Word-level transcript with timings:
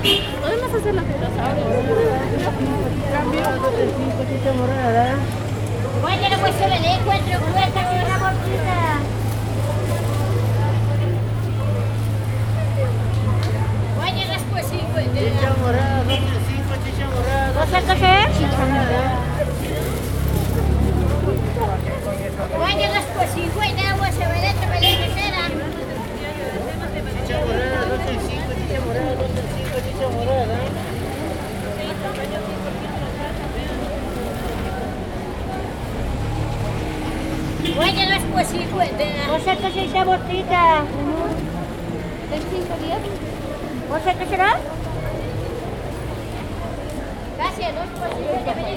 Oye, 0.00 0.58
no 6.30 6.38
pues 6.38 6.54
se 6.54 6.66
me 6.68 6.78
dé 6.78 6.92
cuatro 7.04 7.40
cuerdas 7.40 7.68
y 7.74 7.96
una 8.06 8.18
bolsita. 8.18 8.78
Oye, 14.00 14.22
las 14.26 14.42
pues 14.52 14.66
sí, 14.66 14.78
pues. 14.92 15.04
Chicha 15.06 15.50
morada, 15.60 16.04
12 16.04 16.18
5, 16.48 16.62
chicha 16.84 17.06
morada. 17.12 17.46
¿No 17.54 17.62
sé 17.66 17.78
qué 17.98 18.12
es? 18.22 18.30
Oye, 22.56 22.86
las 22.88 23.04
pues 23.16 23.28
sí, 23.34 23.42
pues, 23.54 23.70
de 23.74 23.82
agua 23.82 24.08
se 24.12 24.18
dé, 24.18 24.50
se 24.52 24.66
me 24.66 24.78
dé, 24.80 24.90
que 24.96 25.08
será. 25.20 25.44
Chicha 27.26 27.36
morada, 27.44 27.78
12 27.86 28.14
5, 28.28 28.52
chicha 28.54 28.78
morada, 28.86 29.12
12 29.14 29.42
5, 29.56 29.78
chicha 29.84 30.06
morada. 30.08 30.58
Oye, 37.76 38.06
las 38.06 38.22
pues 38.32 38.46
sí, 38.48 38.66
pues, 38.72 38.96
de 38.96 39.06
¿No 39.26 39.38
sé 39.38 39.56
qué 39.58 39.68
es 39.68 39.76
esa 39.90 40.04
bolsita? 40.04 40.82
¿De 42.30 42.36
cinco 42.38 42.74
días? 42.82 43.00
¿No 43.90 43.96
sé 43.98 44.16
qué 44.18 44.26
será? 44.26 44.56
Gracias, 47.36 47.72
pues 47.74 47.88
pues, 47.98 48.14
que 48.14 48.54
será. 48.54 48.68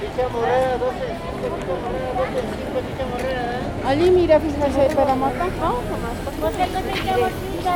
Chicha 0.00 0.28
morada, 0.28 0.78
12 0.78 0.94
5, 0.98 1.56
chicha 1.60 1.84
morada, 1.84 2.18
12 2.18 2.40
5, 2.64 2.80
chicha 2.86 3.04
morada. 3.10 3.44
Ali 3.88 4.10
mira 4.10 4.40
para 4.94 5.14
matar. 5.14 5.50
No, 5.60 5.70
¿No 6.40 6.48
sé 6.50 6.56
qué 6.56 6.78
es 6.78 6.86
esa 7.00 7.16
bolsita? 7.16 7.74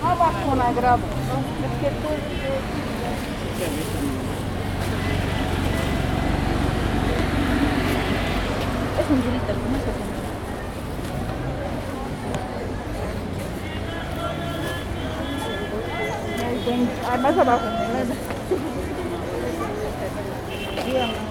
no 0.00 0.08
va 0.18 0.30
con 0.46 0.60
agrado. 0.60 0.98
Es 0.98 1.74
que 1.82 1.90
tú 2.00 2.08
es 9.08 9.14
un 9.14 9.22
durito, 9.22 9.52
¿cómo 9.64 9.78
se 9.78 9.86
llama? 9.86 10.18
Ahí 20.84 21.27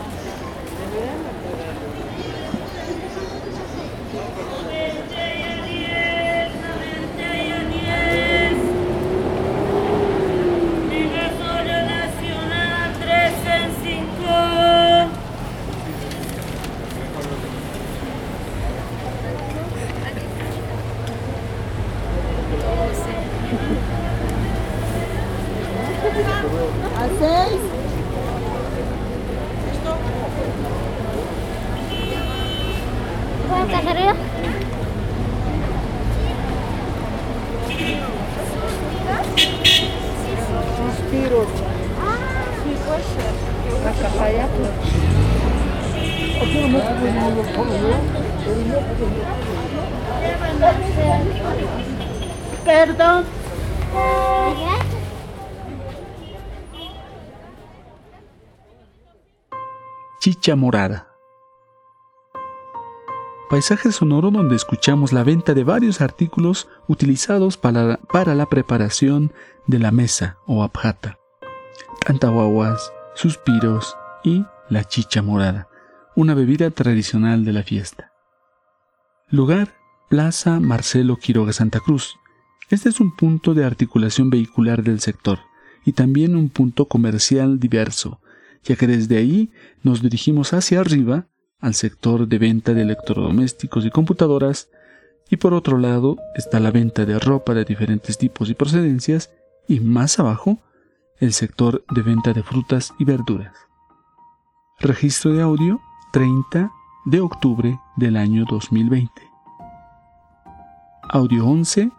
Às 26.97 27.11
seis? 27.19 27.61
Quanto 33.47 33.73
é 33.73 33.81
Suspiro. 40.77 41.47
Atrapalha 43.87 44.47
tudo. 44.55 44.71
Perdão. 52.63 53.36
Chicha 60.19 60.55
Morada. 60.55 61.07
Paisaje 63.49 63.93
sonoro 63.93 64.29
donde 64.29 64.57
escuchamos 64.57 65.13
la 65.13 65.23
venta 65.23 65.53
de 65.53 65.63
varios 65.63 66.01
artículos 66.01 66.67
utilizados 66.87 67.55
para, 67.55 67.95
para 68.11 68.35
la 68.35 68.45
preparación 68.47 69.31
de 69.67 69.79
la 69.79 69.91
mesa 69.91 70.37
o 70.45 70.63
abjata. 70.63 71.17
Cantahuaguas, 72.05 72.91
suspiros 73.15 73.95
y 74.21 74.45
la 74.69 74.83
chicha 74.83 75.21
morada, 75.21 75.69
una 76.13 76.33
bebida 76.33 76.71
tradicional 76.71 77.45
de 77.45 77.53
la 77.53 77.63
fiesta. 77.63 78.11
Lugar, 79.29 79.75
Plaza 80.09 80.59
Marcelo 80.59 81.15
Quiroga 81.15 81.53
Santa 81.53 81.79
Cruz. 81.79 82.17
Este 82.69 82.89
es 82.89 82.99
un 82.99 83.15
punto 83.15 83.53
de 83.53 83.63
articulación 83.63 84.29
vehicular 84.29 84.83
del 84.83 84.99
sector 84.99 85.39
y 85.85 85.93
también 85.93 86.35
un 86.35 86.49
punto 86.49 86.85
comercial 86.89 87.61
diverso, 87.61 88.19
ya 88.63 88.75
que 88.75 88.87
desde 88.87 89.17
ahí 89.17 89.51
nos 89.83 90.01
dirigimos 90.01 90.51
hacia 90.51 90.81
arriba 90.81 91.27
al 91.61 91.75
sector 91.75 92.27
de 92.27 92.37
venta 92.37 92.73
de 92.73 92.81
electrodomésticos 92.81 93.85
y 93.85 93.89
computadoras 93.89 94.69
y 95.29 95.37
por 95.37 95.53
otro 95.53 95.77
lado 95.77 96.17
está 96.35 96.59
la 96.59 96.71
venta 96.71 97.05
de 97.05 97.17
ropa 97.19 97.53
de 97.53 97.63
diferentes 97.63 98.17
tipos 98.17 98.49
y 98.49 98.53
procedencias 98.53 99.31
y 99.69 99.79
más 99.79 100.19
abajo 100.19 100.59
el 101.19 101.31
sector 101.31 101.85
de 101.89 102.01
venta 102.01 102.33
de 102.33 102.43
frutas 102.43 102.93
y 102.99 103.05
verduras. 103.05 103.55
Registro 104.79 105.31
de 105.31 105.41
audio 105.41 105.79
30 106.11 106.69
de 107.05 107.21
octubre 107.21 107.79
del 107.95 108.17
año 108.17 108.43
2020. 108.49 109.09
Audio 111.09 111.47
11 111.47 111.91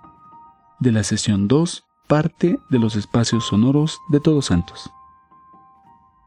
de 0.80 0.92
la 0.92 1.02
sesión 1.02 1.48
2, 1.48 1.84
parte 2.06 2.58
de 2.70 2.78
los 2.78 2.96
espacios 2.96 3.46
sonoros 3.46 3.98
de 4.10 4.20
Todos 4.20 4.46
Santos. 4.46 4.90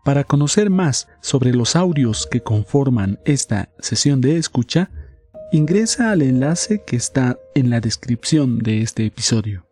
Para 0.03 0.23
conocer 0.23 0.69
más 0.69 1.07
sobre 1.21 1.53
los 1.53 1.75
audios 1.75 2.27
que 2.29 2.41
conforman 2.41 3.19
esta 3.25 3.69
sesión 3.79 4.19
de 4.19 4.37
escucha, 4.37 4.89
ingresa 5.51 6.11
al 6.11 6.21
enlace 6.21 6.83
que 6.85 6.95
está 6.95 7.37
en 7.55 7.69
la 7.69 7.81
descripción 7.81 8.59
de 8.59 8.81
este 8.81 9.05
episodio. 9.05 9.65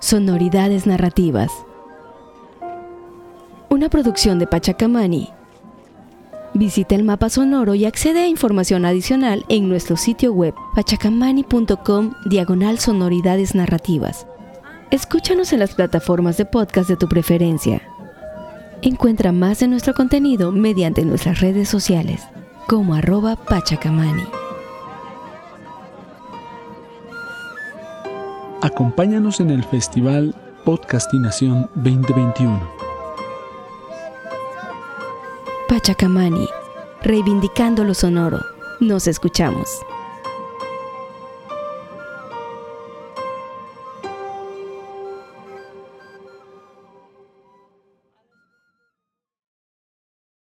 Sonoridades 0.00 0.86
narrativas. 0.86 1.50
Una 3.76 3.90
producción 3.90 4.38
de 4.38 4.46
Pachacamani. 4.46 5.28
Visita 6.54 6.94
el 6.94 7.04
mapa 7.04 7.28
sonoro 7.28 7.74
y 7.74 7.84
accede 7.84 8.20
a 8.20 8.26
información 8.26 8.86
adicional 8.86 9.44
en 9.50 9.68
nuestro 9.68 9.98
sitio 9.98 10.32
web 10.32 10.54
pachacamani.com 10.74 12.14
diagonal 12.24 12.78
sonoridades 12.78 13.54
narrativas. 13.54 14.26
Escúchanos 14.90 15.52
en 15.52 15.58
las 15.58 15.74
plataformas 15.74 16.38
de 16.38 16.46
podcast 16.46 16.88
de 16.88 16.96
tu 16.96 17.06
preferencia. 17.06 17.82
Encuentra 18.80 19.30
más 19.30 19.60
de 19.60 19.68
nuestro 19.68 19.92
contenido 19.92 20.52
mediante 20.52 21.04
nuestras 21.04 21.40
redes 21.40 21.68
sociales 21.68 22.22
como 22.66 22.94
arroba 22.94 23.36
pachacamani. 23.36 24.24
Acompáñanos 28.62 29.40
en 29.40 29.50
el 29.50 29.62
Festival 29.64 30.34
Podcastinación 30.64 31.68
2021. 31.74 32.85
Pachacamani, 35.86 36.48
reivindicando 37.02 37.84
lo 37.84 37.94
sonoro. 37.94 38.40
Nos 38.80 39.06
escuchamos. 39.06 39.68